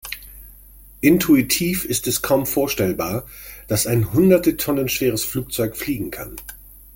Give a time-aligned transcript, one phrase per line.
[1.01, 3.27] Intuitiv ist es kaum vorstellbar,
[3.67, 6.37] dass ein hunderte Tonnen schweres Flugzeug fliegen kann.